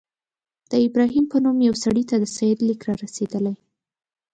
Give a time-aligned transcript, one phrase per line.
[0.71, 3.55] د ابراهیم په نوم یوه سړي ته د سید لیک را رسېدلی.